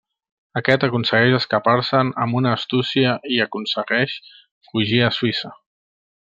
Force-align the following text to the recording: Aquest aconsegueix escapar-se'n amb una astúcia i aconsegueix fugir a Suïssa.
Aquest 0.59 0.85
aconsegueix 0.85 1.35
escapar-se'n 1.39 2.09
amb 2.25 2.39
una 2.39 2.55
astúcia 2.61 3.13
i 3.37 3.39
aconsegueix 3.45 4.17
fugir 4.71 5.03
a 5.11 5.13
Suïssa. 5.21 5.55